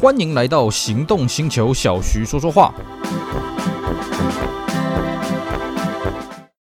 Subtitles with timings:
[0.00, 2.72] 欢迎来到行动星球，小徐说说话。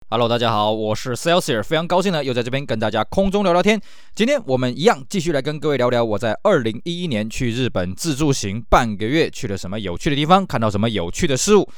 [0.10, 3.80] Hello，大家好，我是 Celsius，非常高兴呢，又在这边跟大家空中聊聊天。
[4.14, 11.70] 今天我们一样继续来跟各位聊聊我在二零一一年去日本自助行半个月，去了什么有趣的地方，看到什么有趣的事物。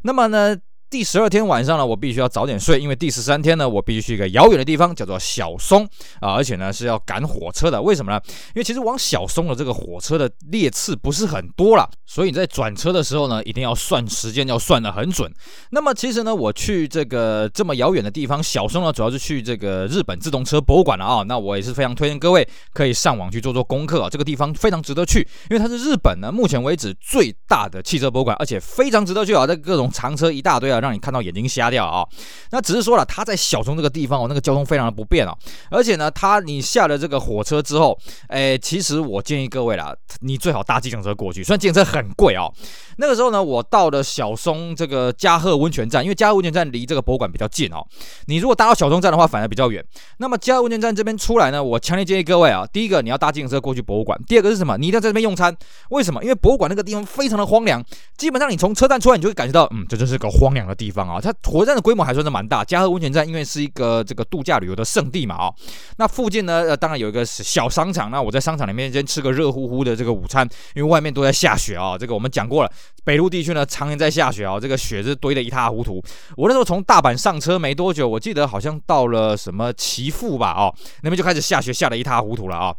[0.00, 0.56] 那么呢，
[0.90, 5.84] 第十二天晚上呢，我必须要早点睡，因为第十三天呢，我必须去一个遥远的地方，叫做小松
[6.18, 7.80] 啊，而且呢是要赶火车的。
[7.82, 8.18] 为什么呢？
[8.48, 15.30] 因为其实往小松的这个火车的列次不是很多了，所以你在转车的时候呢，一定要算时间，要算得很准。
[15.72, 21.22] 那么其实呢，我去这个这么遥远的地方小松呢，主要是去这个日本自动车博物馆了啊。
[21.24, 25.20] 那我也是非常推荐各位可以上网去做做功课啊，这个地方非常值得去，
[25.50, 30.77] 因为它是日本呢目前为止最大的汽车博物馆，而且非常值得去啊，这各种长车一大堆啊。
[30.80, 32.06] 让你看到眼睛瞎掉啊！
[32.50, 35.34] 那只是说了，他在小松这个地方哦，那个交通非常的不便啊。
[35.70, 42.52] 而且呢，他你下了这个火车之后，哎，其实我建议各位啦，你最好搭计程车过去，虽然计程车很贵哦。
[42.98, 47.84] 那个时候呢，我到了小松这个加贺温泉站，因为加贺温泉站离这个博物馆比较近哦。
[48.26, 49.84] 你如果搭到小松站的话，反而比较远。
[50.18, 54.76] 那么加贺温泉站这边出来呢，我强烈建议各位啊，第一个你要搭计程车过去博物馆，第二个是什么？
[54.76, 55.56] 你一定要在这边用餐。
[55.90, 56.22] 为什么？
[56.22, 57.82] 因为博物馆那个地方非常的荒凉，
[58.16, 61.20] 基本上你从车站出来，你就会感觉到，嗯，这就是个荒凉的地方啊。
[61.20, 65.52] 它火车站的规模还算是蛮大，加贺温泉站因为是一个这个度假旅游的圣地嘛啊。
[65.96, 71.96] 那附近呢，呃，当然有一个小商场，那我在商场里面先吃个热乎乎的这个午餐，因为外面都在下雪啊。
[71.96, 72.70] 这个我们讲过了，
[73.04, 73.64] 北陆地区呢。
[73.64, 76.02] 常年在下雪啊，这个雪是堆得一塌糊涂。
[76.36, 82.74] 我那时候从大阪上车没多久，我记得好像到了什么岐阜吧，哦，那边就开始下雪，下得一塌糊涂了啊。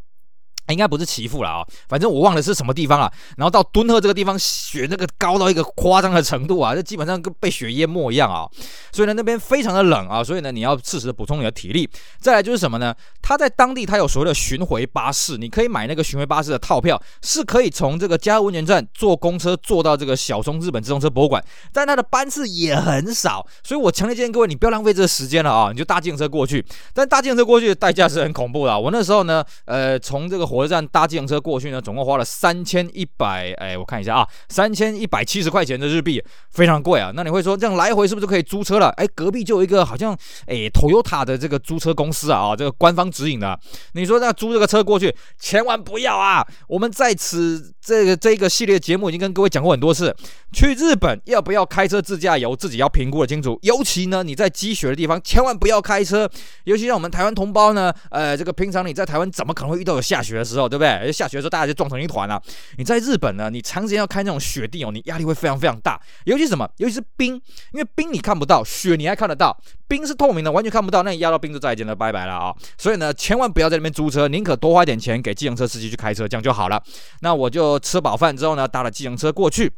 [0.72, 3.12] 应该不是岐阜了啊，反正我忘了是什么地方了。
[3.38, 8.48] 然后到敦贺这个地方，雪那个高到一个夸张的程度啊，这基本上跟被雪淹没一样啊。
[8.92, 11.90] 所以呢，那边非常的冷啊，所以呢，你要适时的补充你的体力。
[12.20, 12.94] 再来就是什么呢？
[13.22, 26.66] 它在当地它有所谓的巡回巴士，你可以买那个巡回巴士的套票，是可以从这个加贺温泉站坐公车坐到这个小松日本自动车博物馆，但它的班次也很少，所以我强烈建议各位，你不要浪费这个时间了啊，你就搭计程车过去。
[26.94, 28.80] 但搭计程车过去的代价是很恐怖的。
[28.80, 36.22] 我那时候呢，呃，从这个火火车站搭计程车过去呢，总共花了三千一百，哎，我看一下啊，三千一百七十块钱的日币，
[36.52, 37.14] 非常贵啊。
[37.16, 38.90] 那你会说，这样来回是不是就可以租车了？
[38.98, 40.12] 哎，隔壁就有一个好像，
[40.48, 43.58] 哎，Toyota 的这个租车公司啊，啊，这个官方指引的。
[43.94, 46.46] 你说那租这个车过去，千万不要啊！
[46.68, 50.14] 我们在此这个这个系列节目已经跟各位讲过很多次，
[50.52, 53.58] 去日本要不要开车自驾游，自己要评估的清楚。
[53.62, 56.30] 尤其呢，你在积雪的地方，千万不要开车。
[56.66, 60.44] 尤其像我们台湾同胞呢，呃，这个平常你在台湾怎么可能会遇到有下雪？
[60.54, 61.12] 时候对不对？
[61.12, 62.42] 下雪的时候大家就撞成一团了。
[62.78, 66.00] 你在日本呢，你长时间要开那种雪地哦，你压力会非常非常大。
[66.26, 66.70] 尤其什么？
[66.78, 67.36] 尤其是冰，
[67.74, 69.58] 因为冰你看不到，雪你还看得到。
[69.88, 71.02] 冰是透明的，完全看不到。
[71.02, 72.54] 那你压到冰就再见了，拜拜了啊！
[72.78, 76.82] 所以呢，千万不要在那边租车，宁可多花点钱给计程车司机去开车，这样就好了。
[77.22, 79.72] 那我就吃饱饭之后呢，搭了计程车过去。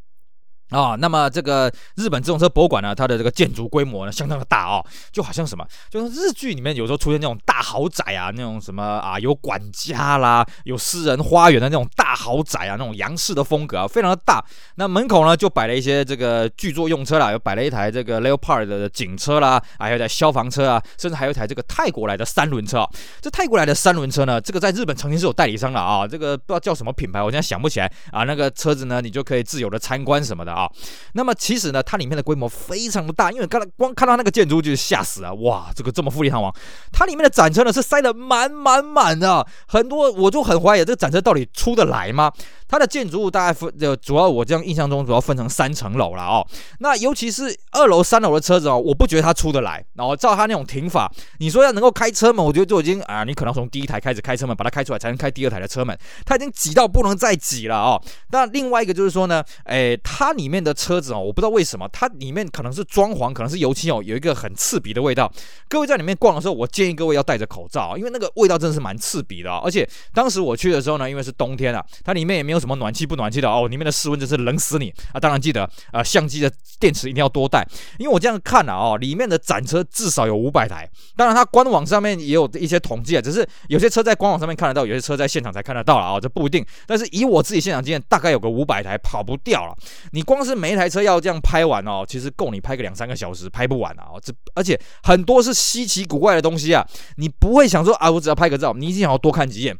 [0.71, 14.43] 啊、那么这个日本自动车博物馆呢，它的这个建筑规模呢相当的大哦，就好像什么，就是日剧里面有时候出现那种大豪宅啊，那种什么啊，有管家啦，有私人花园的那种大豪宅啊，那种洋式的风格啊，非常的大。
[14.75, 22.89] 那门口呢就摆了一些这个剧作用车啦，有摆了一台这个 Leopard 的警车啦，还有一台消防车啊，甚至还有一台这个泰国来的三轮车啊。
[23.19, 28.23] 这泰国来的三轮车呢，这个在日本曾经是有代理商的啊，这个不知道叫什么品牌，我现在想不起来啊。
[28.23, 30.60] 那个车子呢，你就可以自由的参观什么的啊。
[30.61, 30.71] 啊
[31.13, 36.53] 那么其实呢，它里面的规模非常的大，因为刚才光看到那个建筑就吓死了，哇，这个这么富丽堂皇，
[36.91, 42.31] 它里面的展车呢是塞得满满满的，很多我就很怀疑这个展车到底出得来吗？
[42.67, 46.47] 它的建筑物大概分，呃，主要我这样印象中主要分成三层楼了哦。
[46.79, 49.83] 那尤其是二楼、三楼的车子哦，我不觉得它出得来。
[49.95, 58.01] 然后照它那种停法，你说要能够开车门，我觉得就已经啊，你可能从第一台开始开车门，把它开出来才能开第二台的车门，它已经挤到不能再挤了哦。
[58.29, 65.29] 那另外一个就是说呢，诶，它里里面的车子哦，我不知道为什么它里面可能是装潢，可能是油漆哦，有一个很刺鼻的味道。
[65.67, 69.51] 各位在里面逛的时候，我建议各位要戴着口罩，因为那个味道真的是蛮刺鼻的。
[69.51, 72.61] 而且当时我去的时候呢，因为是冬天啊，它里面也没有。
[72.61, 73.67] 什么暖气不暖气的哦？
[73.67, 75.19] 里面的室温真是冷死你啊！
[75.19, 77.67] 当然记得啊、相机的电池一定要多带，
[77.97, 80.87] 因为我这样看了哦，里面的展车至少有五百台。
[81.15, 86.63] 当然，它官网上面也有一些统计啊，只是有些车在官网上面看得到，有些车在现场才看得到了啊、哦，这不一定。
[86.85, 89.75] 但是以我自己现场经验，大概有个五百台跑不掉了。
[90.11, 94.11] 你光是每一台车要这样拍完哦，其实够你拍个两三个小时，拍不完啊！
[94.23, 96.87] 这而且很多是稀奇古怪的东西啊，
[97.17, 99.77] 你不会想说啊，我只要拍个照，你一定想要多看几眼。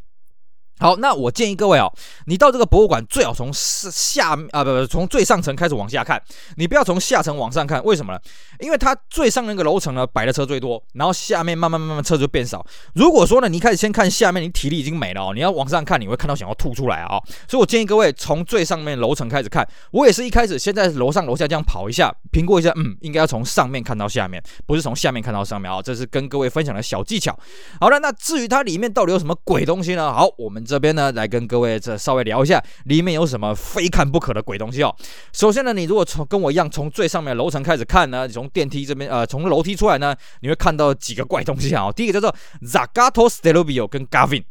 [0.81, 1.93] 好，那我建议各位哦，
[2.25, 6.19] 你到这个博物馆最好从下啊不不从最上层开始往下看，
[6.57, 8.19] 你不要从下层往上看，为什么呢？
[8.59, 12.65] 因为它最上那个楼层呢摆的车最多，然后下面慢慢慢慢车就变少。
[12.95, 17.23] 如果说呢，你开始先看下面，你体力已经没了哦，你要往上看，你会看到想要吐出来啊、哦。
[17.47, 19.67] 所以我建议各位从最上面楼层开始看。
[19.91, 25.81] 我也是一开始先在楼上楼下这样跑一下，评估一下，嗯，应该要从上面看到下面，不是从下面看到上面啊、哦。
[25.83, 27.37] 这是跟各位分享的小技巧。
[27.79, 30.11] 好了，那至于它里面到底有什么鬼东西呢？
[30.11, 30.65] 好，我们。
[30.71, 34.95] 这边呢，来跟各位这稍微聊一下，里面有什么非看不可的鬼东西哦。
[35.33, 42.33] 首先呢，你如果从跟我一样从最上面楼层开始看呢，你从电梯这边呃，从楼梯出来呢，你会看到几个怪东西啊、第一个叫做
[42.65, 44.45] Zagato Stelvio 跟 Gavin。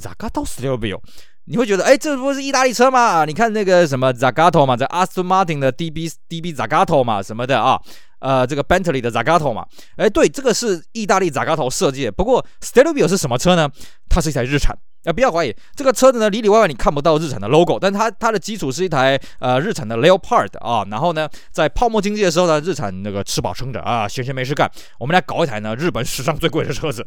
[0.00, 0.98] Zagato Stelvio，
[1.44, 3.24] 你会觉得哎，这不是意大利车吗？
[3.26, 7.78] 你看那个什么 Zagato 嘛，这 Aston Martin 的 DB DB Zagato 嘛，什么的啊，
[8.20, 9.66] 呃，这个 Bentley 的 Zagato 嘛，
[9.96, 12.12] 哎，对，这个是意大利 Zagato 设计的。
[12.12, 13.68] 不过 Stelvio 是什么车呢？
[14.08, 14.74] 它是一台日产。
[15.04, 27.04] 啊，不要怀疑，这个车子呢，里里外外你看不到日产的 logo，但它它的基础是一台呃日产的 Leopard 啊，然后呢，在泡沫经济的时候呢，日产那个吃饱撑着啊，闲闲没事干，我们来搞一台呢日本史上最贵的车子。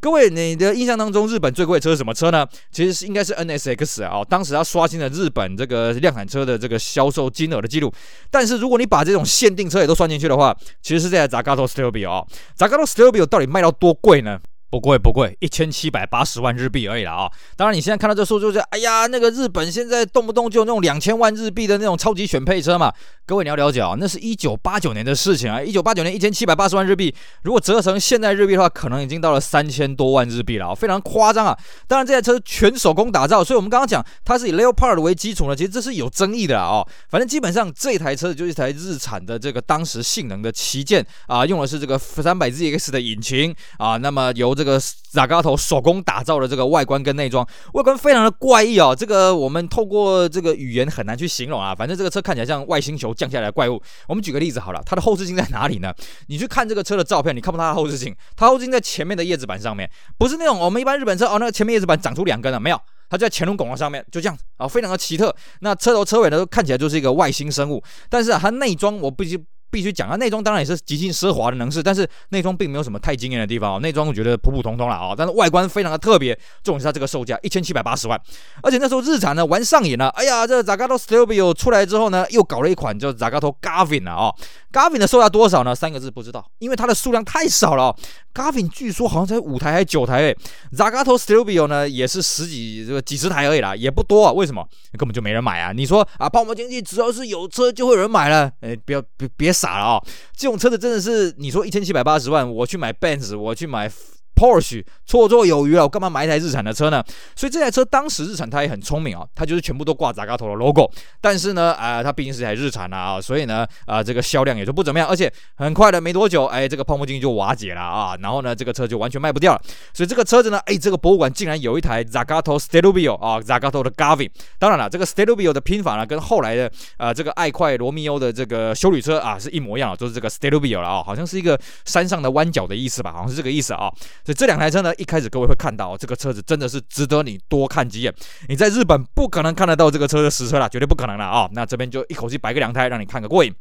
[0.00, 2.44] 各位，你的印象当中日本最贵的车是什么车呢？
[2.72, 7.92] 其实是应该是 NSX 啊，当时它刷新了日本这个量产车的这个销售金额的记录。
[8.30, 12.24] 但是如果你把这种限定车也都算进去的话，其实是这台 Zagato Stelvio 啊
[12.58, 14.40] ，Zagato Stelvio 到底卖到多贵呢？
[14.76, 17.32] 不贵不贵，一千七百八十万日币而已啦啊！
[17.56, 22.92] 当然，你现在看到这数字就是，哎呀，那个日本现在动不动就那种两千万日币的那种超级选配车嘛。
[23.24, 27.12] 各位你要了解啊，那是一九八九年的事情啊，一九八九年一千七百八十万日币，
[27.42, 31.58] 如果折成现在日币的话，可能已经到了三千多万日币了啊，非常夸张啊！
[31.88, 36.86] 当然，这台车全手工打造，所以我们刚刚讲它是以 Leopard 为基础呢，其实这是有争议的啊。
[37.08, 44.64] 反正基本上这台车就是一台日产的这个当时性能的旗舰啊，用的是这个三百 ZX 的引擎啊，那么由这
[45.12, 51.74] Zagato 手工打造的这个外观跟内装，外观非常的怪异啊，这个我们透过这个语言很难去形容啊。
[51.74, 53.16] 反正这个车看起来像外星球。
[53.16, 55.90] 降下来的怪物，我们举个例子好了，它的后视镜在哪里呢？
[56.28, 62.78] 你去看这个车的照片，你看不到它的后视镜，它后视镜在前面的叶子板上面，不是那种我们一般日本车哦，那个前面叶子板长出两根了没有？
[63.08, 65.34] 它就在前轮拱的上面，就这样啊，非常的奇特。
[65.60, 69.42] 那车头车尾呢，都看起来就是一个外星生物，但是啊，它内装我必须。
[69.70, 73.80] 必须讲啊，内装当然也是极尽奢华的能事，但是内装并没有什么太惊艳的地方哦。
[73.80, 76.38] 内装我觉得普普通通了啊，但是外观非常的特别。
[76.62, 78.20] 重点是它这个售价一千七百八十万，
[78.62, 80.08] 而且那时候日产呢玩上瘾了。
[80.10, 84.32] 哎呀，这 Zagato Stelvio 出来之后呢，又搞了一款叫 Zagato Gavin 了啊。
[84.72, 85.74] ，Gavin 的售价多少呢？
[85.74, 87.94] 三个字不知道，因为它的数量太少了。
[88.36, 90.36] Garvin 据说好像才五台还是九台诶。
[90.76, 94.32] Zagato Studio 呢也是十几这个几十台而已啦，也不多啊。
[94.32, 94.62] 为什么？
[94.98, 95.72] 根本就没人买啊。
[95.72, 100.02] 你说啊，泡沫经济只要是有车就会有人买了，哎，不要别别傻了啊。
[100.36, 103.90] 这种车子真的是，你说一千七百八十万，我去买 Benz，我去买。
[104.36, 107.02] Porsche 绰绰有余了，我干嘛买一台日产的车呢？
[107.34, 110.90] 所以这台车当时日产它也很聪明啊，它就是全部都挂 Zagato 的 logo。
[111.20, 115.08] 但是呢，啊、呃，它毕竟是台日产啊，所以呢，啊、这个销量也就不怎么样。
[115.08, 118.14] 而且很快的，没多久，哎，这个泡沫经济就瓦解了啊。
[118.20, 119.62] 然后呢，这个车就完全卖不掉了。
[119.94, 124.30] 所以这个车子呢，哎，这个博物馆竟然有一台 Zagato Stelvio 啊，Zagato 的 gavin。
[124.58, 133.90] 当然了，这个 Stelvio 的拼法呢，跟后来的、呃、这个爱快罗密欧的这个修旅车啊是一模一样的，就是这个 Stelvio 了啊，好像是一个山上的弯角的意思吧，好像是这个意思啊。
[134.26, 138.12] 所以这两台车呢，一开始各位会看到这个车子真的是值得你多看几眼。
[138.48, 141.48] 你在日本不可能看得到这个车的实车了，绝对不可能了啊！
[141.52, 143.54] 那这边就一口气摆个两台，让你看个过瘾。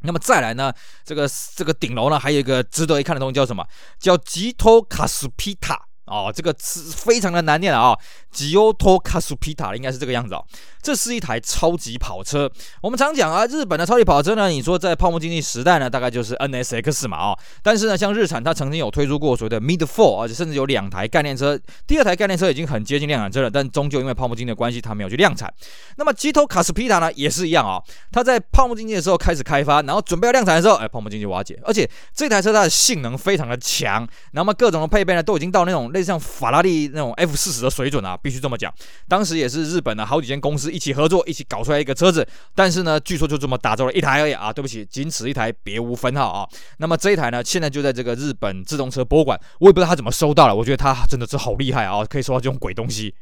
[0.00, 0.72] 那么再来呢，
[1.04, 3.64] 这个这个顶楼呢，还有一个值得一看的东西，叫什么？
[4.00, 7.96] 叫吉托卡斯皮塔哦，这个词非常的难念啊。
[8.30, 10.44] 吉欧托卡斯皮塔应该是这个样子哦，
[10.82, 12.50] 这是一台超级跑车。
[12.82, 17.38] 我们常讲啊，日本的超级跑车呢，你说在泡沫经济时代呢，大概就是 NSX 嘛啊、哦。
[17.62, 21.56] 但是呢，像日产，它曾经有推出过所谓的 Mid Four，而且甚至有两台概念车。
[21.86, 25.52] 第二台概念车已经很接近量产车了，但终究因为泡沫经济的关系，它没有去量产。
[25.96, 31.56] 那么吉托卡斯皮塔呢，也是一样啊、哦，它在泡沫经济的时候开始开发，然后准备要量产的时候，哎，泡沫经济瓦解。
[31.62, 38.18] 而且这台车它的性能非常的强，那么各种的配备呢，都已经到那种类似像法拉利那种 F 四十的水准啊。
[38.22, 38.70] 必须这么讲，
[39.08, 46.48] 当时也是日本的好几间公司一起合作，一起搞出来一个车子，但是呢，据说就这么打造了一台而已啊，对不起，仅此一台，别无分号啊。
[46.78, 53.14] 那么这一台呢，现在就在这个日本自动车博物馆，我也不知道他怎么收到了，我觉得他真的是好厉害啊，可以收到这种鬼东西。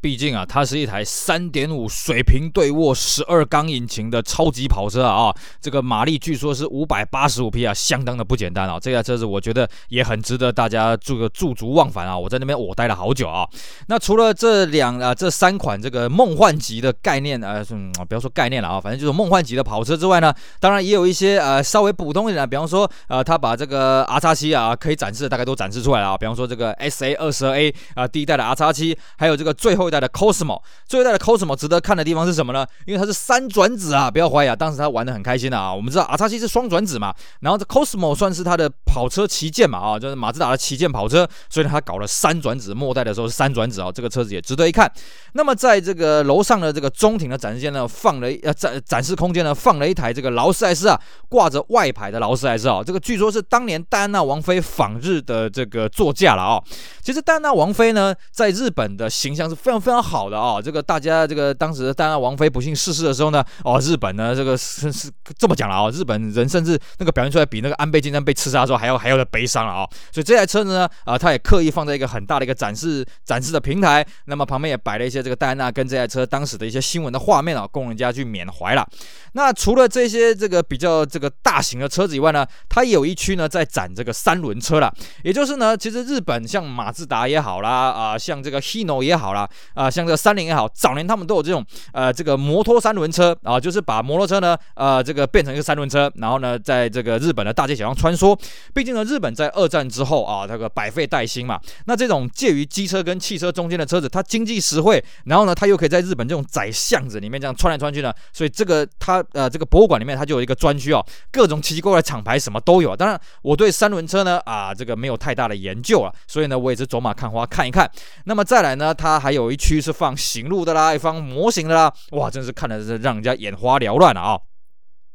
[0.00, 5.34] 毕竟啊，它是一台三点五水平对卧十二缸引擎的超级跑车啊！
[5.60, 8.78] 这个马力据说是五百八十五匹啊，相当的不简单啊！
[8.80, 12.16] 这台车子我觉得也很值得大家这个驻足忘返啊！
[12.16, 13.44] 我在那边我待了好久啊。
[13.88, 29.87] 那除了这两啊这三款这个梦幻级的概念啊，嗯，不要说概念了啊，反正就是梦幻级的跑车之外呢，当然也有一些呃稍微普通一点的，比方说呃，他把这个 R 叉七啊可以展示的大概都展示出来了啊，比方说这个 SA 二十二 A 啊第一代的 R 叉七，还有这个最后。
[29.88, 32.66] 后一代的 Cosmo，最后一代的 Cosmo 值得看的地方是什么呢？
[32.86, 35.74] 因为它是三转子啊，不要怀疑啊，当时他玩的很开心的啊。
[35.74, 44.90] 我们知道 RX-7 是双转子嘛，然后这 Cosmo 算是他的跑车旗舰嘛啊，就是马自达的旗舰跑车，所以呢他搞了三转子，末代的时候是三转子啊，这个车子也值得一看。
[45.32, 56.62] 那么在这个楼上的这个中庭的展示间呢，放了呃展展示空间呢，放了一台这个劳斯莱斯啊，挂着外牌的劳斯莱斯啊，这个据说是当年戴安娜王妃访日的这个座驾了啊。
[57.02, 60.60] 其实戴安娜王妃呢，在日本的形象是非常非常好的啊。
[60.60, 69.88] 这个大家这个当时戴安娜王妃不幸逝世的时候呢，哦，日本呢这个是是这么讲了啊，日本人甚至那个表现出来比那个安倍晋三被刺杀的时候还要还要的悲伤了啊。
[70.12, 78.86] 所以这台车子呢，啊，它也刻意放在一个很大的一个展示展示的平台，那么旁边也摆了一些这个戴安娜跟这台车当时的一些新闻的画面啊，供人家去缅怀了。
[79.32, 84.92] 那除了这些这个比较这个大型的车子以外呢，它也有一区呢在展这个三轮车了，
[85.22, 98.36] 也就是呢，其实日本像马自达也好啦，啊、像这个 Hino 也好啦，啊、像这个三菱也好，早年他们都有这种呃这个摩托三轮车啊、就是把摩托车呢呃这个变成一个三轮车，然后呢在这个日本的大街小巷穿梭。
[98.74, 112.96] 毕竟呢，日本在二战之后啊，这个百废待兴嘛，那这种介于机车跟汽车中间的车子，它经济实惠，然后呢，它又可以在日本这种窄巷子里面这样穿来穿去呢，所以这个它呃这个博物馆里面它就有一个专区哦，各种奇奇怪怪的厂牌什么都有。
[112.96, 117.88] 当然，我对三轮车呢啊这个没有太大的研究啊，所以呢我也是走马看花看一看。
[118.24, 124.38] 那么再来呢，它还有一区区是放行路的啦，一放模型的啦，哇，真是看的是让人家眼花缭乱了啊。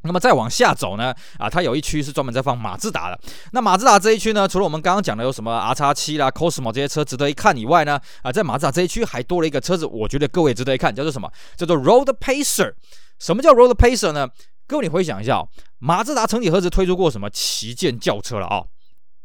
[0.06, 3.20] 那么再往下走呢，啊，它有一区是专门在放马自达的。
[3.54, 11.32] 那马自达这一区呢，除了我们刚刚讲的有什么 RX-7 啦、Cosmo 这些车值得一看以外呢，啊，在马自达这一区还多了一个车子，我觉得各位值得一看，叫做什么？
[11.56, 12.74] 叫做 Road Pacer。
[13.18, 14.28] 什么叫 Road Pacer 呢？
[14.68, 15.42] 各位你回想一下，
[15.80, 18.64] 马自达曾几何时推出过什么旗舰轿车了啊、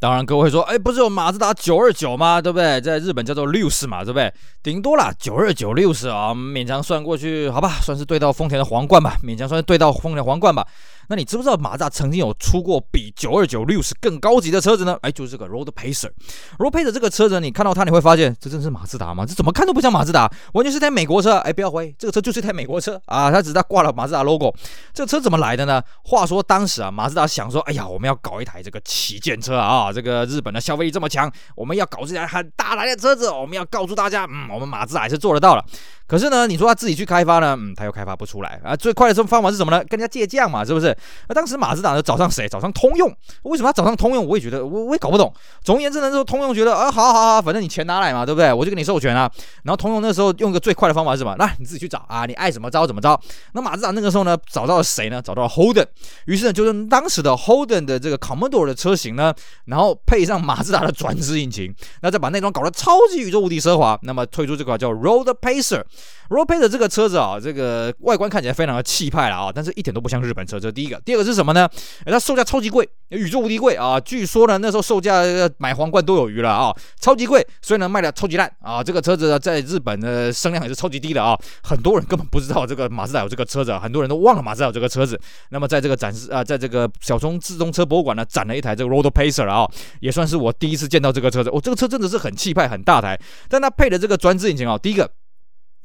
[0.00, 2.40] 当然，各位会说，哎，不是有马自达九二九吗？
[2.40, 2.80] 对不对？
[2.80, 4.32] 在日本叫做六四嘛，对不对？
[4.62, 10.64] 顶多啦，九二九六四啊，勉强算过去，好吧，算是对到丰田的皇冠吧，勉强算是对到丰田皇冠吧。
[11.08, 14.96] 那你知不知道马自达曾经有出过比九二九六十更高级的车子呢？
[15.02, 16.10] 哎，就是这个 Road Pacer。
[16.58, 19.24] Road Pacer 这个车子，你看到它，你会发现这真是马自达吗？
[19.26, 21.36] 这怎么看都不像马自达，完全是台美国车。
[21.38, 24.54] 哎，不要怀疑，这个车就是一台美国车啊，它只是它挂了马自达 logo。
[24.92, 25.82] 这个车怎么来的呢？
[26.04, 35.64] 话说当时啊，马自达想说，哎呀，我们要搞一台这个旗舰车啊，这个日本的消费力这么强，我们要搞这台很大台的车子，我们要告诉大家，嗯，我们马自达还是做得到了。
[36.08, 38.74] 可是呢，你说他自己去开发呢，嗯，他又开发不出来啊。
[38.74, 39.84] 最快的这种方法是什么呢？
[39.84, 40.96] 跟人家借将嘛，是不是？
[41.28, 42.48] 那当时马自达呢找上谁？
[42.48, 43.14] 找上通用。
[43.42, 44.26] 为什么他找上通用？
[44.26, 45.30] 我也觉得，我我也搞不懂。
[45.62, 48.50] 总而言之呢，说通用觉得啊，好好好，反正你钱拿来嘛，对不对？
[48.50, 49.30] 我就给你授权啊。
[49.64, 51.36] 然后通用那时候用一个最快的方法是什么？
[51.38, 53.20] 那你自己去找啊，你爱怎么着怎么着。
[53.52, 55.20] 那马自达那个时候呢，找到了谁呢？
[55.20, 55.84] 找到了 Holden。
[56.24, 59.34] 于是呢，就用当时的 Holden 的这个 Commodore 的车型呢，
[59.66, 65.82] 然后配上马自达的转子引擎，那再把内装搞得超级宇宙无敌奢华，那么推出这款叫 Road Pacer。
[66.28, 70.60] Road Pacer 这个车子啊，这个外观看起来非常的气派了啊，但是一点都不像日本车。
[70.60, 71.66] 这是第一个，第二个是什么呢？
[72.04, 73.98] 哎，它售价超级贵，宇宙无敌贵啊！
[73.98, 75.22] 据说呢，那时候售价
[75.56, 78.84] 买皇冠都有余了啊，超级贵，所以呢卖的超级烂啊。
[78.84, 85.18] 这个车子呢，在日本的声量也是超级低的啊，很多人根本不知道这个马自达有这个车子，很多人都忘了马自达有这个车子。
[85.48, 89.66] 那么在这个展示啊，在这个小松自动车博物馆呢，展了一台这个 Road Pacer 啊，
[90.00, 91.48] 也算是我第一次见到这个车子。
[91.48, 95.10] 哦，这个车真的是很气派，很大台，但它配的这个转子引擎啊，第一个。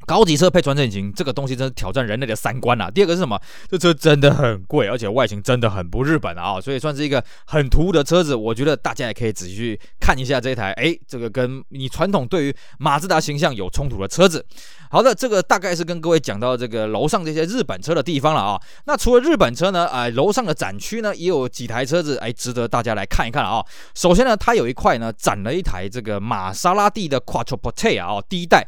[0.05, 2.89] 高级车配转子引擎，这个东西真是挑战人类的三观啊！
[2.89, 3.39] 第二个是什么？
[3.69, 6.59] 这车真的很贵，而且外形真的很不日本啊！
[6.59, 8.35] 所以算是一个很突兀的车子。
[8.35, 14.45] 我觉得大家也可以仔细去看一下这一台，哎，这个跟你传统对于马自达形象有冲突的车子。
[14.89, 18.61] 好的，这个大概是跟各位讲到这个楼上这些日本车的地方了啊。
[18.85, 23.63] 那除了日本车呢，哎，楼上的展区呢也有几台车子，哎，值得大家来看一看啊。
[23.95, 28.67] 首先呢，它有一块呢展了一台这个玛莎拉蒂的 Quattroporte 啊，第一代。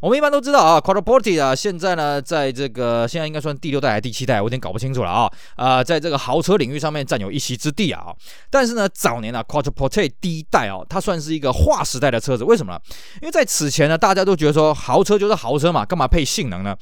[0.00, 5.30] 我们一般都知道啊，Quattroporte 啊，现在呢，在这个现在应该算第六代还是第七代，我有点搞不清楚了啊。
[5.56, 8.14] 啊、在这个豪车领域上面占有一席之地啊。
[8.50, 12.44] 但是呢，早年啊，Quattroporte 第一代啊，它算是一个划时代的车子。
[12.44, 12.80] 为什么呢？
[13.22, 16.76] 因为在此前呢，大家都觉得说豪车就是豪车嘛，干嘛配性能呢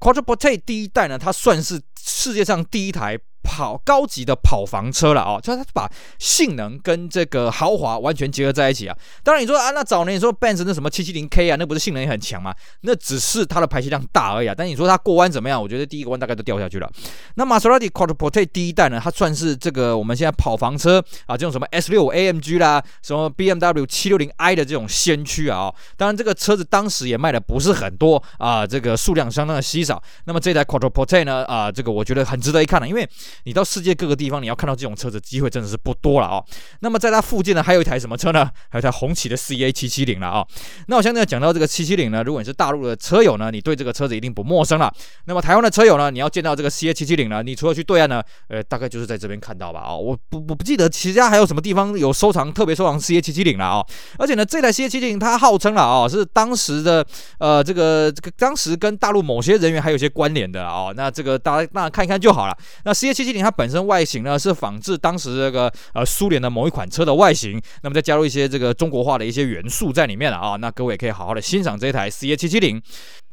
[0.00, 3.18] ？Quattroporte 第一代呢，它算是世界上第一台。
[3.48, 8.94] 跑高级的跑房车了啊，就是它把性能跟这个豪华完全结合在一起啊。
[9.24, 12.54] 当然你说啊，那早年你说 Benz 那什么 770K 啊，那不是性能也很强吗？
[12.82, 14.54] 那只是它的排气量大而已啊。
[14.54, 15.60] 但你说它过弯怎么样？
[15.60, 16.90] 我觉得第一个弯大概都掉下去了。
[17.36, 25.72] 那玛莎拉蒂 Quattroporte 第一代呢，它算是这个我们现在跑房车啊，这种什么 S65 AMG 啦，什么 BMW 760i 的这种先驱啊。
[25.96, 30.02] 当然这个车子当时也卖的不是很多啊，这个数量相当的稀少。
[30.26, 33.08] 那么这台 Quattroporte 呢啊，这个我觉得很值得一看的，因为
[33.44, 36.44] 你到世界各个地方，你要看到这种车子机会真的是不多了哦。
[36.80, 38.50] 那么在它附近呢，还有一台什么车呢？
[38.68, 40.44] 还有一台红旗的 CA 七七零了啊。
[40.86, 44.92] 那我现在讲到这个七七零呢，如果你是大陆的车友呢，你对这个车子一定不陌生了。
[45.26, 49.94] 那么台湾的车友呢，你要见到这个 CA 七七零呢，你除了去对岸呢，呃，大概就是在这边看到吧啊。
[49.94, 53.84] 我不我不记得其他还有什么地方有收藏特别收藏 CA 七七零了啊。
[54.18, 57.04] 而且呢，这台 CA 七七零它号称了啊，是当时的
[57.38, 60.92] 呃这个这个当时跟大陆某些人员还有些关联的啊。
[60.94, 62.56] 那这个大家那看一看就好了。
[62.84, 70.54] 那 CA 七七零它本身外形呢是仿制当时这个呃苏联的某一款车的外形，那么再加入一些这个中国化的一些元素在里面了啊。
[70.56, 72.80] 那各位可以好好的欣赏这一台 CA 七七零。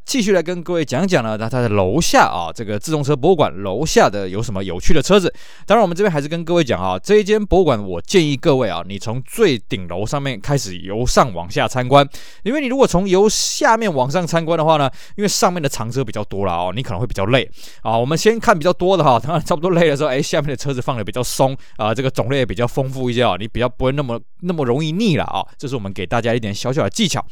[0.06, 5.34] 继续来跟各位讲讲呢，那它的楼下啊，这个自动车博物馆楼下的有什么有趣的车子？
[5.66, 12.08] 当然，我们这边还是跟各位讲啊，这一间博物馆，我建议各位啊，你从最顶楼上面开始由上往下参观，
[12.44, 17.50] 因为你如果从由下面往上参观的话呢，因为上面的长车比较多了哦，你可能会比较累
[17.82, 17.98] 啊。
[17.98, 25.44] 我们先看比较多的哈，当然差不多累的时候，哎，下面的车子放的比较松啊，这个种类也比较丰富一些啊，你比较不会那么那么容易腻了啊。
[25.58, 27.26] 这是我们给大家一点小小的技巧。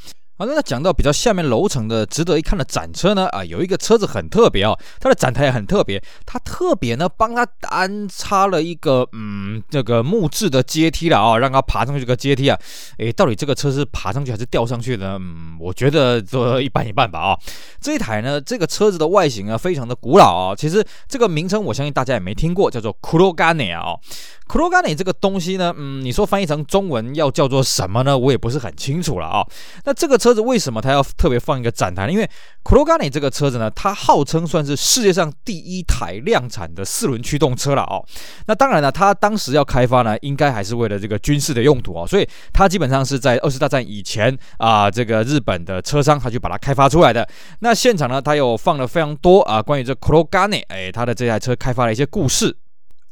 [0.43, 12.59] 好，那讲到比较下面楼层的值得一看的展车呢，啊，有一个车子很特别哦，它的展台也很特别，它特别呢帮它安插了一个嗯这个木质的阶梯了啊，让它爬上去这个阶梯啊，
[12.97, 15.17] 诶，到底这个车是爬上去还是吊上去的呢？
[15.21, 17.39] 嗯，我觉得这一半一半吧啊。
[17.79, 23.95] 这一台呢，这个车子的外形啊非常的古老啊，其实这个名称我相信大家也没听过，叫做 Kurogane 啊。
[24.47, 28.17] Kurogane 这个东西呢，嗯，你说翻译成中文要叫做什么呢？
[28.17, 29.45] 我也不是很清楚了啊。
[29.85, 32.11] 那这个车子为什么它要特别放一个展台呢？
[32.11, 32.29] 因为
[32.63, 38.05] Kurogane 这个车子呢，它号称算是世界上第一台量产的四轮驱动车了哦。
[38.45, 42.05] 那当然了，它当时要开发呢，应该还是为了这个军事的用途哦。
[42.05, 47.27] 所以它基本上是在二次大战以前啊，这个日本的车商他就把它开发出来的。
[47.59, 52.55] 那现场呢，它有放了非常多啊，关于这 Kurogane 哎，它的这台车开发的一些故事。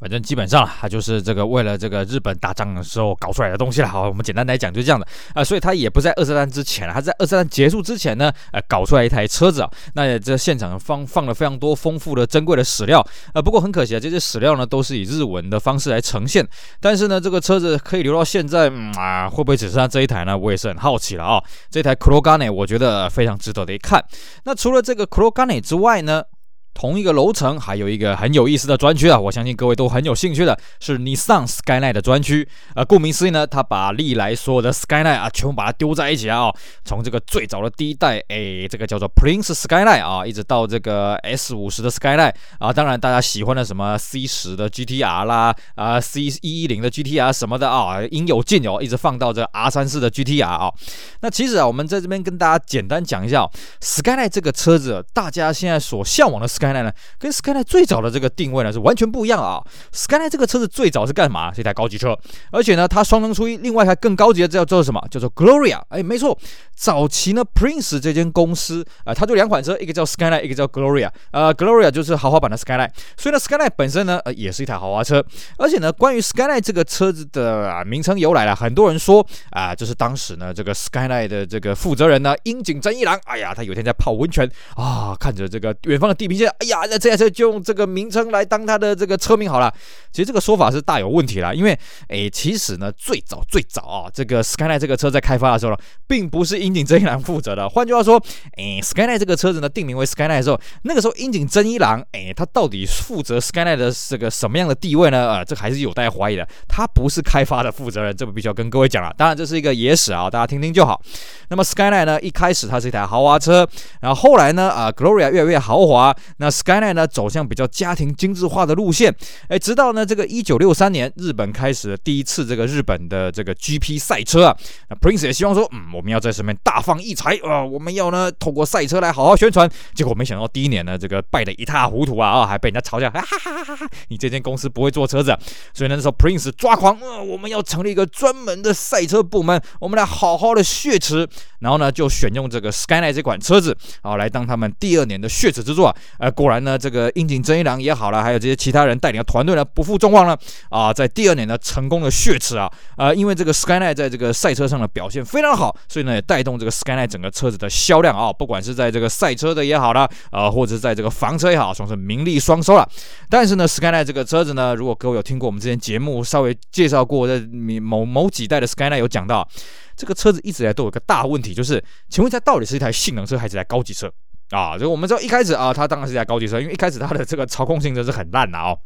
[0.02, 3.88] 反正基本上它就是这个为了这个日本打仗的时候搞出来的东西了。
[3.88, 5.06] 好，我们简单来讲就这样的
[5.36, 9.70] 啊，所以它也不在二战之前，它在二战结束之前呢，呃，搞出来一台车子啊。
[9.94, 13.06] 那这现场放放了非常多丰富的珍贵的史料，
[13.36, 16.44] 呃，不过很可惜啊，这些史料呢都是以日文的方式来呈现。
[16.80, 20.36] 但是呢，这个车子可以留到现在，啊，会不会只剩下这一台呢？
[20.36, 21.40] 我也是很好奇了啊。
[21.70, 24.04] 这台 Kurogane 我觉得非常值得的一看。
[24.46, 26.24] 那除了这个 Kurogane 之外呢？
[26.74, 32.48] 同一个楼层还有一个很有意思的专区啊，我相信各位都很有兴趣的，是 Nissan Skyline 的专区。
[32.76, 36.56] 呃，顾名思义呢，它把历来所有的 Skyline 啊，全部把它丢在一起啊、哦。
[36.84, 49.44] 从这个最早的第一代，哎，这个叫做 Prince Skyline 啊，一直到这个 S 五十的 Skyline 啊，当然大家喜欢的什么 C 十的 GTR 啦，啊 C 一一零的 GTR 什么的啊，应有尽有，一直放到这
[49.52, 50.72] R 三四的 GTR 啊。
[51.20, 56.84] 那其实啊，我们在这边跟大家简单讲一下、哦、Skyline 这个车子，大家现在所向往的 Skyline。
[56.84, 59.62] 呢，跟 Skyline 最早的这个定位呢是完全不一样啊。
[59.92, 61.52] Skyline 这个车子最早是干嘛？
[61.54, 62.18] 是一台高级车，
[62.52, 65.02] 而且呢，它双灯出一，另外一台更高级的叫做什么？
[65.10, 65.82] 叫做 Gloria。
[65.90, 66.38] 哎，没错，
[66.76, 71.10] 早期呢，Prince 这间公司啊，它就两款车，一个叫 Skyline，一个叫 Gloria。
[71.32, 75.24] 呃，Gloria 就是豪华版的 Skyline，所以呢，Skyline 本身呢，呃，也是一台豪华车。
[75.58, 86.51] 而且呢，关于 Skyline 这个车子的啊名称由来了，很多人说啊，就是当时呢，这个 Skyline 的这个负责人呢，樱井真一郎，哎呀，他有天在泡温泉啊，看着这个远方的地平线。
[86.60, 89.74] 哎呀，那这台车就用这个名称来当它的这个车名好了。
[90.12, 91.78] 其实这个说法是大有问题啦，因为
[92.10, 97.68] 诶，其实呢，最早最早啊，这个 Skyline 这个车在开发的时候呢，并不是樱井真一郎负责的。
[97.70, 98.22] 换句话说，
[98.58, 105.30] 诶，Skyline 这个车子呢，定名为 Skyline 的时候，那个时候樱井真一郎，诶，他到底负责 Skyline 的这个什么样的地位呢？
[105.32, 106.48] 啊，这还是有待怀疑的。
[106.68, 109.14] 他不是开发的负责人，这个必须要跟各位讲了。
[109.18, 111.02] 当然，这是一个野史啊，大家听听就好。
[111.50, 113.68] 那么 Skyline 呢，一开始它是一台豪华车，
[114.02, 119.16] 然后后来呢，啊，Gloria 越来越豪华，那 Skyline 呢走向比较家庭精致化的路线，
[119.48, 124.58] 哎，直到呢这个一九六三年，日本开始了第一次这个日本的这个 GP 赛车啊，
[124.90, 129.70] 那 Prince 也希望说，嗯，我们要在上面大放异彩啊，我们要呢透过赛车来好好宣传。
[129.94, 135.38] 结果没想到第一年呢，这个败得一塌糊涂啊，啊，还被人家嘲笑，哈哈哈哈哈，你这间公司不会做车子。
[135.76, 141.28] 所以呢那时候 Prince 抓狂，嗯，我们要成立一个专门的赛车部门，我们来好好的血池，
[141.60, 145.96] 然后呢就选用这个 Skyline 这款车子啊来当他们第二年的血池之作。
[146.18, 150.38] 呃，果然呢这个樱井真一郎也好了，还有这些其他人带领的团队呢，不负众望了
[150.70, 162.88] 啊，在第二年呢，成功的血池啊，啊，因为这个 Skyline 在这个赛车上的表现非常好，所以呢，也带动这个 Skyline 整个车子的销量啊，不管是在这个赛车的也好了，啊，或者是在这个房车也好，算是名利双收了。
[163.30, 167.40] 但是呢，Skyline 这个车子呢，如果各位有听过我们之前节目稍微介绍过的
[167.82, 169.48] 某某几代的 Skyline 有讲到，
[169.96, 174.12] 这个车子一直以来都有一个大问题，就是，请问它到底是一台性能车还是一台高级车？
[174.52, 178.78] 啊，就我们知道一开始啊，它当然是一台高级车，因为一开始它的这个操控性真是很烂的哦。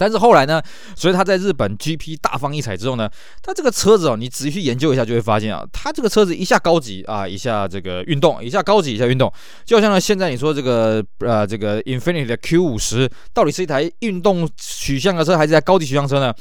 [0.00, 0.62] 但是后来呢，
[0.96, 3.06] 所以他在日本 GP 大放异彩之后呢，
[3.42, 9.30] 他这个车子哦，你仔细去研究一下就会发现啊，他这个车子一下高级啊，一下这个运动，一下高级，一下运动，
[9.66, 16.32] 就像呢现在你说这个呃这个 Infiniti 的 Q 五十到底是一台运动取向的车还是台高级取向车呢？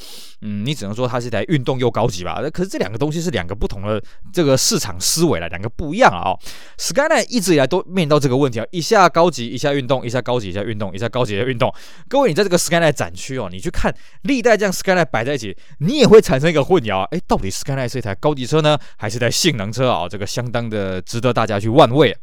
[0.41, 2.41] 嗯，你只能说它是一台运动又高级吧。
[2.53, 6.31] 可是这两个东西是两个不同的这个市场思维了，两个不一样啊、
[6.77, 11.73] Skyline 一直以来都面临到这个问题啊，一下高级，一下运动，一下高级，一下运动，一下高级，一下运动。
[12.07, 13.48] 各位，你在这个 Skyline 展区哦。
[13.51, 20.07] 你去看历代这样 Skyline 摆在一起，你也会产生一个混淆，哎，到底 Skyline 是一台高级车呢，还是台性能车啊？
[20.07, 22.15] 这个相当的值得大家去玩味。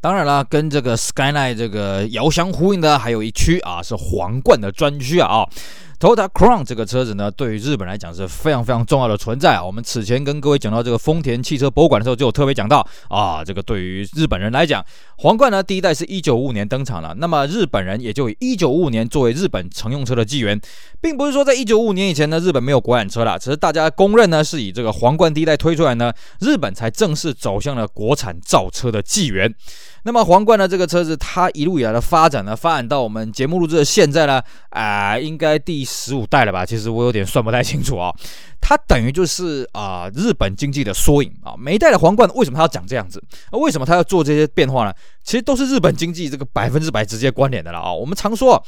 [0.00, 5.46] 当然了，跟这个 Skyline 这个遥相呼应的还有一区啊，是皇冠的专区啊。
[6.02, 9.64] Toyota Crown 这个车子呢，对于日本来讲是非常非常重要的存在啊。
[9.64, 14.84] 我们此前跟各位讲到这个丰田汽车博物馆的时候，就有特别讲到啊，这个对于日本人来讲，
[15.18, 20.60] 皇冠呢第一代是一九五五年登场了，那么日本人也就以一九五五年作为日本乘用车的纪元，
[21.00, 29.54] 并不是说在一九五五年以前呢，日本没有国产车了，只是大家公认呢是以这个皇冠第一代推出来呢，日本才正式走向了国产造车的纪元。
[30.04, 36.66] 那么皇冠呢这个车子，它一路以来的发展呢，发展到我们节目录制的现在呢，啊、应该第十五代了吧？
[36.66, 38.12] 其实我有点算不太清楚啊。
[38.62, 41.52] 它等于就是啊、日本经济的缩影啊。
[41.58, 43.22] 每一代的皇冠为什么它要长这样子？
[43.50, 44.94] 为什么它要做这些变化呢？
[45.24, 47.92] 其实都是日本经济这个百分之百直接关联的了啊。
[47.92, 48.62] 我们常说啊，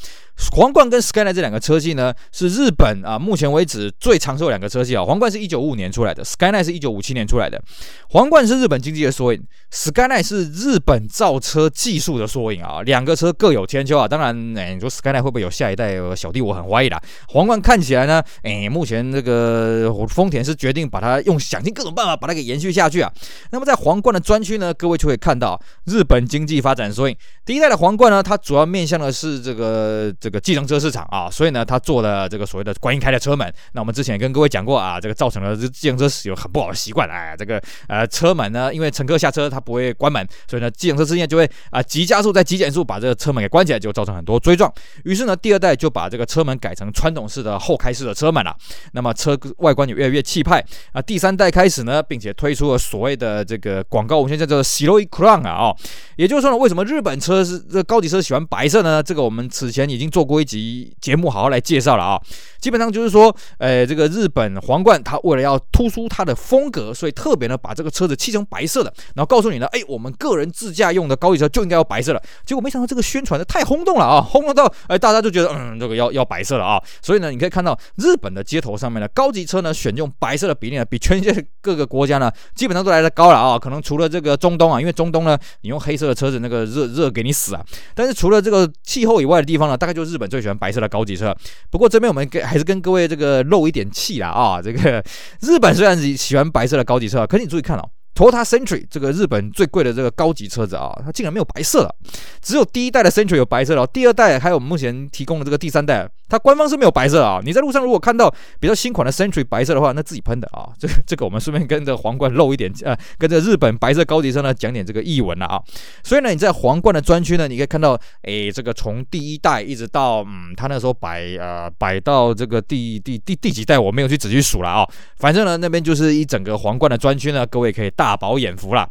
[0.52, 5.04] 皇冠跟 Skyline 这两个车系呢，是日本啊目前为止最长寿两个车系啊。
[5.04, 7.62] 皇冠是一九五五年出来的，Skyline 是一九五七年出来的。
[8.10, 12.82] 皇冠是日本经济的缩影，Skyline 是日本造车技术的缩影啊。
[12.82, 14.06] 两个车各有千秋啊。
[14.06, 15.94] 当然，哎，你说 Skyline 会不会有下一代？
[16.14, 17.00] 小弟我很怀疑啦。
[17.28, 23.12] 皇冠看起来呢，哎，目前这个丰田是决定把它用想尽各种办法把它给延续下去啊。
[23.50, 27.16] 那么在皇冠的专区呢，各位就会看到日本经济发展所以。
[27.44, 33.52] 第一代的皇冠呢，它主要面向的是这个这个计程车市场啊，所以呢，它做了这个所谓的观音开的车门。
[33.72, 44.72] 那我们之前跟各位讲过啊，这个造成了这计程车是有很不好的习惯，哎，这个呃车门呢，因为乘客下车它不会关门，所以呢，计程车之间就会啊急加速再急减速把这个车门给关起来，就造成很多追撞。
[45.04, 48.56] 于是呢，第二代就把这个车门改成传统式的后开式的车门了。
[48.92, 51.02] 那么车外观也越来越气派啊。
[51.02, 55.76] 第三代开始呢，并且推出了所谓的这个广告文宣叫做 Shiroi Crown 啊，哦，
[56.16, 59.02] 也就是说呢，为什么日本车是这高级车喜欢白色呢？
[59.02, 62.20] 这个我们此前已经做过一集节目，好好来介绍了啊。
[62.60, 72.22] 基本上就是说，呃，这个日本皇冠它为了要突出它的风格，所以特别呢把这个车子漆成白色的，然后告诉你呢，哎，我们个人自驾用的高级车就应该要白色了。
[72.46, 76.82] 结果没想到这个宣传的太轰动了啊，轰动到哎大家就觉得嗯这个要要白色了啊。
[77.02, 83.58] 所以呢，你可以看到日本的街头上面的，高级车呢选用白色的比例呢，比全世界各个国家呢基本上都来的高了啊。
[83.58, 87.64] 可能除了这个中东啊，因为中东呢你用黑色的车子那个热热给你死啊。
[87.96, 91.34] 但是除了这个气候以外的地方呢，大概就是日本最喜欢白色的高级车。
[91.70, 95.02] 不过这边我们给还是跟各位这个漏一点气了啊，这个
[95.40, 97.88] 日本虽然喜欢白色的高级车，可是你注意看哦。
[98.14, 101.94] Toyota Century 这个日本最贵的这个高级车子啊，它竟然没有白色了，
[102.40, 107.40] 只有第一代的 Century 有白色了，第二代还有我们目前提供的这个第三代，它官方是没有白色的啊。
[107.44, 110.70] 你在路上如果看到比较新款的 Century 白色的话，那自己喷的啊。
[110.78, 115.60] 这个这个我们顺便跟这个皇冠漏一点，呃，跟这个日本白色高级车呢讲点这个译文了啊。
[116.04, 124.88] 所以呢，你在皇冠的专区呢，你可以看到，哎，这个从第一代一直到嗯，它那时候摆呃摆到这个第第第第几代，我没有去仔细数了啊。
[125.16, 128.03] 反正呢，那边就是一整个皇冠的专区呢，各位可以大。
[128.04, 128.90] 大饱眼福了。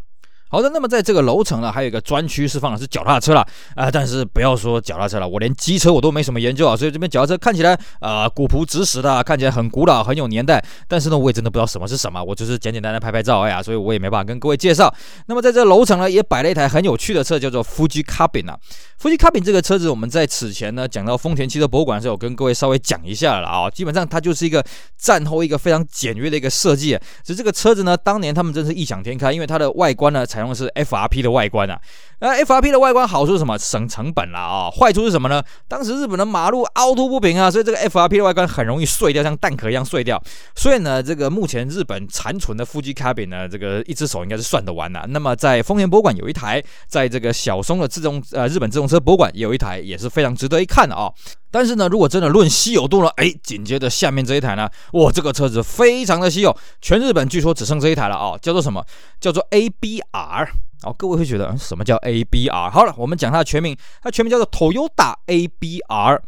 [0.53, 14.93] 好的，那么在这个楼层呢，还有一个专区是放的是脚踏车了啊、但是不要说脚踏车了，我连机车我都没什么研究啊，所以这边脚踏车看起来啊、古朴直实的，看起来很古老，很有年代，但是呢，我也真的不知道什么是什么，我就是简简单单拍拍照哎呀，所以我也没办法跟各位介绍。
[15.25, 18.55] 那么在这楼层呢，也摆了一台很有趣的车，叫做 Fuji Cabin 啊。
[19.01, 24.63] Fuji Cabin 这个车子，我们在此前呢讲到丰田汽车博物馆的时候，跟各位稍微讲一下了啊，基本上它就是一个
[24.99, 26.91] 战后一个非常简约的一个设计，
[27.23, 31.23] 所以这个车子呢，当年他们真是异想天开，因为它的外观呢采用的是 FRP。
[31.23, 31.79] 的外观啊，
[32.23, 33.57] 那 FRP 的外观好处是什么？
[33.57, 35.43] 省成本啦啊，坏处是什么呢？
[35.67, 40.23] 当时日本的马路凹凸不平啊，所以这个 FRP 的外观很容易碎掉，像蛋壳一样碎掉。
[40.55, 45.05] 所以呢，这个目前日本残存的 Fuji Cabin 呢，这个一只手应该是算得完的。
[45.09, 51.11] 那么在丰田博物馆有一台，在这个小松的自动呃日本自动车博物馆也有一台，也是非常值得一看的啊。
[51.51, 58.81] 但是呢，如果真的论稀有度呢，哎，紧接着下面这一台呢，哇，这个车子非常的稀有，全日本据说只剩这一台了啊，叫做什么？
[59.19, 60.47] 叫做 ABR。
[60.83, 62.69] 好，各位会觉得，什么叫 ABR？
[62.69, 66.19] 好了，我们讲它的全名，它全名叫做 Toyota ABR。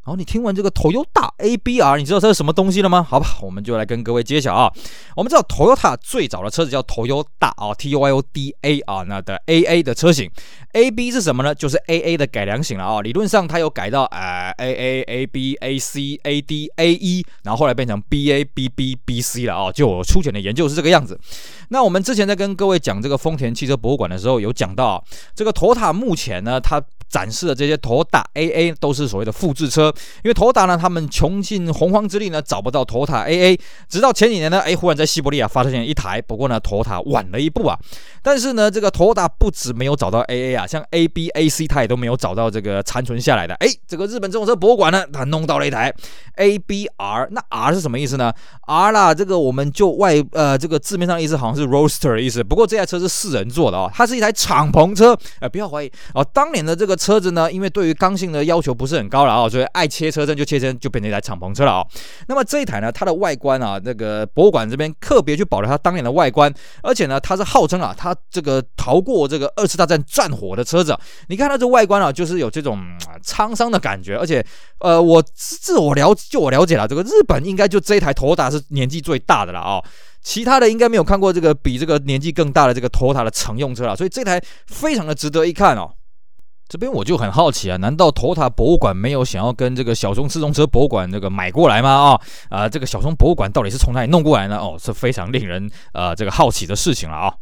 [0.00, 3.02] 好，你听完这个 Toyota ABR，你知道这是什么东西了吗？
[3.02, 4.72] 好吧，我们就来跟各位揭晓啊。
[5.16, 10.30] 我们知道 Toyota 最早的车子叫 Toyota 啊，T O Y O D A 啊，那的 AA 的车型
[10.76, 11.54] ，AB 是什么呢？
[11.54, 13.00] 就是 AA 的改良型了啊。
[13.00, 19.72] 理论上它有改到呃 AA、AB、AC、AD、AE，然后后来变成 BA、BB、BC 了啊。
[19.72, 21.18] 就我粗浅的研究是这个样子。
[21.70, 25.02] 那我们之前在跟各位讲这个丰田汽车博物馆的时候，有讲到
[25.34, 29.92] 这个托塔目前呢，它展示的这些托塔 A A 都是所谓的复制车，
[30.24, 37.78] 因为托塔呢，他们穷尽洪荒之力呢，找不到托塔 A A，直到前几年呢，哎，忽然在西伯利亚发现一台，不过呢托塔晚了一步啊。
[38.22, 43.54] 但是呢，这个 Toyota 不止没有找到 AA 啊，像 AB、AC 它也都没有找到这个残存下来的。
[43.54, 45.94] 哎，这个日本自动车博物馆呢，它弄到了一台
[46.36, 48.32] ABR，那 R 是什么意思呢
[48.66, 56.94] ？R 啦，这个我们就外呃这个字面上的意思好像是 roaster 的意思，不过这台车是四人座的哦，它是一台敞篷车，呃，不要怀疑哦，当年的这个。
[57.06, 61.86] 车子呢，因为对于刚性的要求不是很高了啊，所以爱切车身就切身，就变成一台敞篷车了啊。
[62.26, 66.52] 那么这一台呢，它的外观啊，那个博物馆这边特别去保留它当年的外观，
[66.82, 70.98] 而且呢，它是号称啊，它这个逃过这个二次大战战火的车子。
[71.28, 72.80] 你看它这外观啊，就是有这种
[73.22, 74.44] 沧桑的感觉，而且
[74.80, 79.84] 呃，我自我了就我了解了，这个日本应该就这一台 Toyota 是年纪最大的了啊，
[80.22, 85.92] 其他的应该没有看过这个比这个年纪更大的这个 Toyota 的乘用车了，所以这台非常的值得一看哦。
[86.68, 91.90] 这边我就很好奇啊，难道 Toyota 博物馆没有想要跟这个小松自动车博物馆这个买过来吗？
[91.90, 94.56] 啊、啊，这个小松博物馆到底是从哪里弄过来呢？
[94.58, 97.32] 哦，是非常令人呃这个好奇的事情了啊、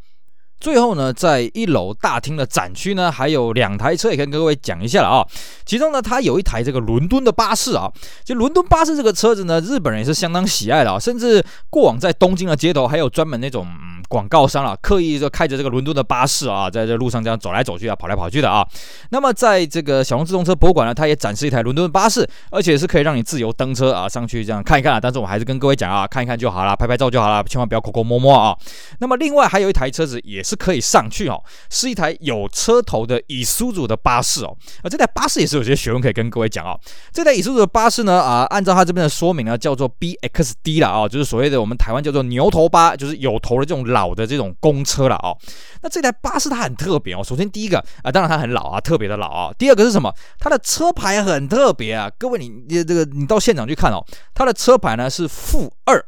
[0.65, 5.27] 最后呢，在一楼大厅的展区呢，还有两台车也跟各位讲一下了啊、
[5.67, 7.93] 其中呢，它有一台这个伦敦的巴士啊，
[8.25, 13.67] 就伦敦巴士这个车子呢，日本人也是相当喜爱的啊，甚至过往在东京的街头还有专门那种。
[14.07, 18.65] 广告商啊，刻意就开着这个伦敦的巴士啊，在这路上这样走来走去啊，跑来跑去的啊。
[19.11, 25.01] 那么在这个小龙自动车博物馆呢，它也展示一台伦敦巴士，而且是可以让你自由登车啊，上去这样看一看啊。
[25.01, 28.55] 但是我还是跟各位讲啊，看一看就好了，拍拍照就好了，千万不要抠抠摸摸啊。
[29.01, 34.57] 那么另外还有一台车子也是可以上去哦，是一台有车头的乙苏组的巴士哦。
[34.83, 36.79] 而，这台巴士也是有些学问可以跟各位讲哦。
[37.13, 45.37] 这台乙苏组的巴士呢，啊，按照它这边的说明呢，叫做 BXD 了啊，就是所谓的我们台湾叫做牛头巴，就是有头的这种老的这种公车了哦，
[45.83, 47.23] 那这台巴士它很特别哦。
[47.25, 49.53] 首先第一个啊，当然它很老啊，特别的老啊。
[49.59, 50.13] 第二个是什么？
[50.39, 52.11] 它的车牌很特别啊。
[52.19, 56.05] 各位你你这个你到现场去看哦，它的车牌呢是负二。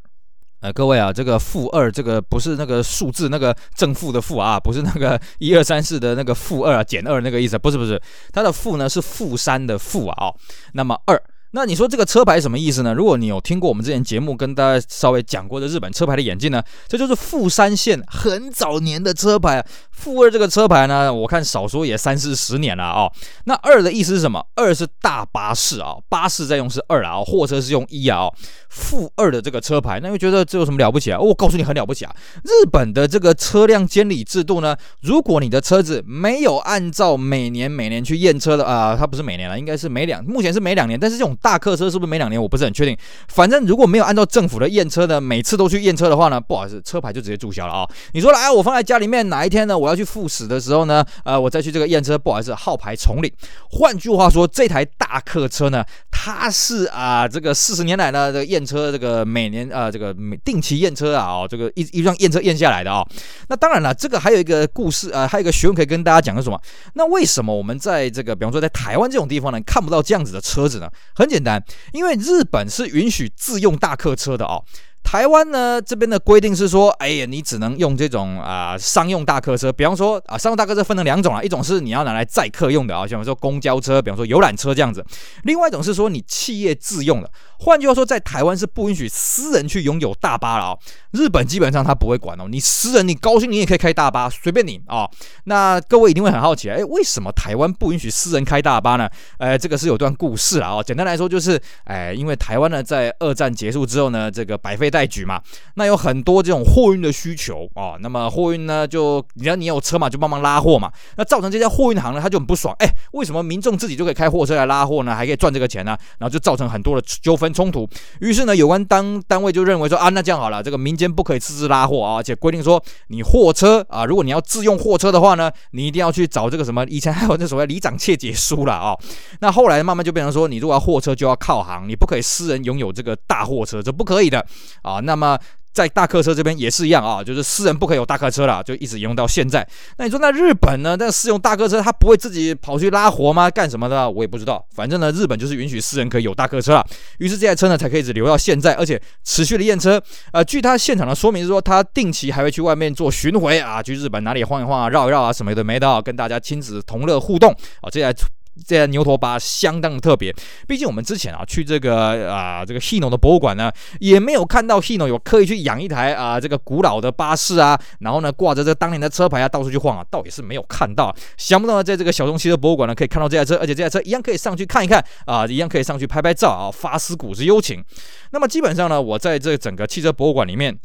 [0.67, 8.03] 呃，各位啊，这个负二这个不是那个数字那个正负的负啊，不是那个 一二三四的那个负二啊，减二那个意思，不是不是，
[8.33, 10.35] 它的负呢是负三的负啊。
[10.73, 11.23] 那么二。
[11.53, 12.93] 那你说这个车牌什么意思呢？
[12.93, 19.65] 如果你有听过我们之前节目跟大家稍微讲过的日本车牌的演进呢，这就是富山县很早年的车牌。
[19.91, 23.11] 负二这个车牌呢，我看少说也三四十年了啊、
[23.45, 24.45] 那二的意思是什么？
[24.55, 28.29] 二是大巴士啊、巴士在用是二啊，货车是用一啊。
[28.69, 31.19] 负二的这个车牌，那又觉得这有什么了不起啊？
[31.19, 32.15] 我告诉你很了不起啊！
[32.45, 42.41] 日本的这个车辆监理制度呢，如果你的车子没有按照每年每年去验车的啊、它不是每年了，应该是每两，目前是每两年，但是这种大客车是不是每两年？
[42.41, 42.97] 我不是很确定。
[43.29, 49.77] 反正如果没有按照政府的验车的，每次都去验车的话呢，不好意思，车牌就直接注销了啊、你说了，哎，我放在家里面，哪一天呢？
[49.77, 53.33] 我要去复驶的时候呢，呃，我再去这个验车，不好意思，号牌重领。
[53.71, 63.05] 换句话说，这台大客车呢，它是啊、这个四十年来呢，这个验车这个每年啊、呃，这个每定期验车啊，哦，这个一一辆验车验下来的啊、
[63.49, 66.61] 那当然了，这个还有一个故事啊、呃，还有一个学问可以跟大家讲，是什么？
[66.95, 70.89] 那为什么我们在这个，比方说在台湾这种地方呢，看不到这样子的车子呢？
[71.15, 71.63] 很很简单，
[71.93, 74.65] 因为日本是允许自用大客车的哦。
[75.07, 85.01] 台湾呢，这边的规定是说，哎呀，你只能用这种啊、商用大客车，比方说啊，商用大客车分成两种啊，一种是你要拿来载客用的啊，像说公交车，比方说游览车这样子；
[85.45, 87.31] 另外一种是说你企业自用的。
[87.61, 90.79] 换句话说，在台湾是不允许私人去拥有大巴了啊、哦。
[91.13, 95.11] 日本基本上他不会管哦，你私人你高兴你也可以开大巴，随便你啊、哦。
[95.45, 99.09] 那各位一定会很好奇，哎，为什么台湾不允许私人开大巴呢？
[99.39, 100.75] 呃，这个是有段故事啊。
[100.75, 100.83] 哦。
[100.85, 105.41] 简单来说就是，哎，因为台湾呢在二战结束之后呢，这个百废代举嘛，
[105.75, 110.91] 那有很多这种货运的需求啊、那么货运呢就，你要你有车嘛，就帮忙拉货嘛。
[111.17, 115.15] 那造成这家货运行呢他就很不爽，哎，为什么民众自己就可以开货车来拉货呢？
[115.15, 115.97] 还可以赚这个钱呢？
[116.19, 117.53] 然后就造成很多的纠纷。
[117.57, 117.89] 冲突，
[118.21, 128.95] 于是呢，有关当单位就认为说啊，那这样好了，这个民间不可以私自拉货啊，而且规定说，你货车啊，如果你要自用货车的话呢，你一定要去找这个什么，以前还有那所谓里长切结书了啊。
[129.41, 134.45] 那后来慢慢就变成说，你如果要货车就要靠行，你不可以私人拥有这个大货车，这不可以的
[134.87, 135.01] 啊。
[135.01, 135.37] 那么。
[135.77, 139.69] 在大客车这边也是一样啊，就是私人不可以有大客车了，就一直沿用到现在。
[139.99, 140.97] 那你说那日本呢？
[140.99, 143.51] 那私用大客车，他不会自己跑去拉活吗？
[143.51, 144.11] 干什么的？
[144.11, 144.67] 我也不知道。
[144.75, 146.83] 反正呢，日本就是允许私人可以有大客车了。
[147.19, 150.03] 于是这台车呢，才可以一直留到现在，而且持续的验车。
[150.33, 157.91] 呃，据他现场的说明是说，他定期还会去外面做巡回啊，去日本哪里晃一晃啊，绕一绕啊，什么的没的，跟大家亲子同乐互动啊。
[157.93, 158.19] 这台。
[158.65, 160.35] 这牛头巴相当的特别，
[160.67, 171.15] 毕竟我们之前啊去这个啊这个 Hino 的博物馆呢，也没有看到 Hino 有刻意去养一台啊这个古老的巴士啊，然后呢挂着这当年的车牌啊到处去晃啊，倒也是没有看到。
[171.37, 177.85] 想不到呢，在这个小众汽车博物馆呢可以看到这台车，而且这台车一样可以上去看一看啊，一样可以上去拍拍照啊，发思古之幽情。
[178.33, 180.79] 那么基本上呢，我在这整个汽车博物馆里面。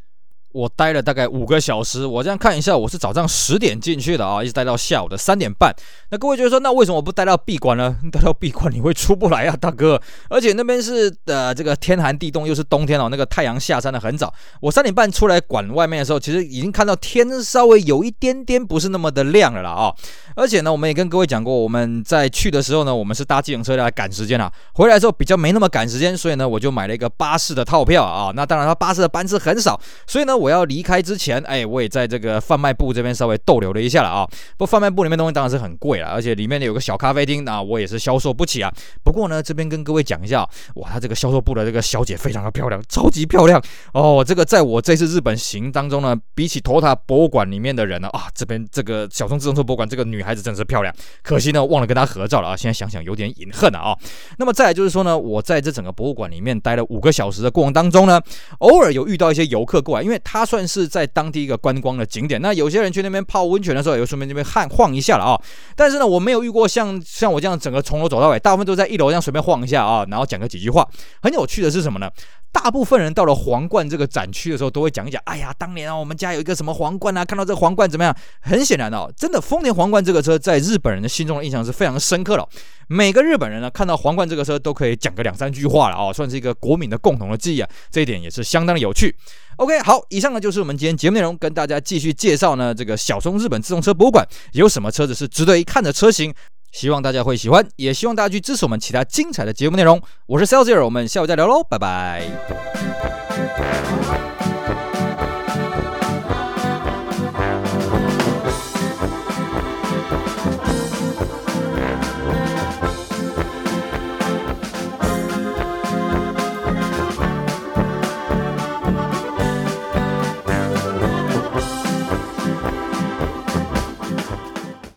[0.53, 5.73] 我待了大概五个小时，我这样看一下，我是早上十点进去的啊，一直待到下午的三点半。
[6.09, 7.95] 那各位觉得说，那为什么我不待到闭馆呢？
[8.11, 10.01] 待到闭馆你会出不来啊，大哥！
[10.29, 14.33] 而且那边是呃这个天寒地冻，又是冬天哦，那个太阳下山的很早。
[14.59, 19.93] 我三点半出来馆外面的时候，其实已经看到天稍微有一点点不是那么的亮了啦啊。
[20.35, 24.51] 而且呢，我们也跟各位讲过，我们在去的时候呢，我们是搭计程车来赶时间啊。
[24.73, 28.33] 回来之后比较没那么赶时间，所以呢，我就买了一个巴士的套票啊。
[28.35, 30.40] 那当然，它巴士的班次很少，所以呢。
[30.41, 34.27] 我要离开之前，哎，我也在这个贩卖部这边稍微逗留了一下了啊。
[34.57, 38.73] 不贩卖部里面东西当然是很贵了，而且里面有个小咖啡厅啊，我也是消受不起啊。
[39.03, 43.61] 不过呢，这边跟各位讲一下，哇，他这个销售部的这个小姐非常的漂亮，超级漂亮
[43.93, 44.23] 哦。
[44.27, 50.93] 这个在我这次日本行当中呢，比起托塔博物馆里面的人呢，啊，这边这个小松自动车博物馆这个女孩子真是漂亮。
[51.21, 52.55] 可惜呢，忘了跟她合照了啊。
[52.55, 53.95] 现在想想有点隐恨了啊。
[54.39, 58.19] 那么再来就是说呢，我在这整个博物馆里面待了五个小时的过程当中呢，
[58.59, 61.01] 偶尔有遇到一些游客过来，因为它算是在。
[61.13, 65.35] 当地一个观光的景点，那有些人去那边泡温泉的时候，也会顺便这边看晃一下了啊。
[65.75, 70.87] 但是呢，我没有遇过像像我这样整个从头走到尾，大部分都在一楼这样随便晃一下啊，然后讲个几句话。
[71.21, 72.09] 很有趣的是什么呢？
[72.53, 78.15] 大部分人到了皇冠这个展区的时候，都会讲一讲，哎呀，当年啊，我们家有一个什么皇冠啊，看到这个皇冠怎么样？
[78.39, 82.47] 很显然哦，真的丰田皇冠这个车在日本人的心中的印象是非常深刻的。
[82.87, 89.13] 每个日本人呢，看到皇冠这个车都可以讲个两三句话了啊，算是一个国民的共同的记忆啊，这一点也是相当的有趣。
[89.61, 96.33] OK，好，以上呢就是我们今天节目内容，跟大家继续介绍呢这个小松日本自动车博物馆有什么车子是值得一看的车型。
[96.71, 100.01] 希望大家会喜欢，也希望大家去支持我们其他精彩的节目内容。
[100.25, 102.25] 我是 s a l e s i e r 我们下午再聊喽，拜拜。